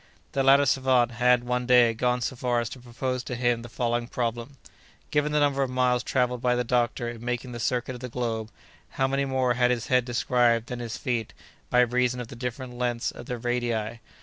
The 0.31 0.41
latter 0.41 0.65
savant 0.65 1.11
had, 1.11 1.43
one 1.43 1.67
day, 1.67 1.93
gone 1.93 2.21
so 2.21 2.35
far 2.35 2.59
as 2.59 2.69
to 2.69 2.79
propose 2.79 3.21
to 3.25 3.35
him 3.35 3.61
the 3.61 3.69
following 3.69 4.07
problem: 4.07 4.57
Given 5.11 5.31
the 5.31 5.39
number 5.39 5.61
of 5.61 5.69
miles 5.69 6.01
travelled 6.01 6.41
by 6.41 6.55
the 6.55 6.63
doctor 6.63 7.07
in 7.07 7.23
making 7.23 7.51
the 7.51 7.59
circuit 7.59 7.93
of 7.93 8.01
the 8.01 8.09
Globe, 8.09 8.49
how 8.97 9.05
many 9.07 9.25
more 9.25 9.53
had 9.53 9.69
his 9.69 9.89
head 9.89 10.03
described 10.05 10.69
than 10.69 10.79
his 10.79 10.97
feet, 10.97 11.33
by 11.69 11.81
reason 11.81 12.19
of 12.19 12.29
the 12.29 12.35
different 12.35 12.73
lengths 12.79 13.11
of 13.11 13.27
the 13.27 13.37
radii? 13.37 13.99